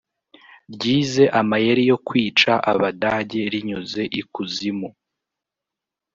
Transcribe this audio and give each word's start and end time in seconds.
ryize 0.73 1.23
amayeri 1.39 1.81
yo 1.91 1.97
kwica 2.07 2.53
Abadage 2.71 3.41
rinyuze 3.53 4.01
ikuzimu 4.21 4.89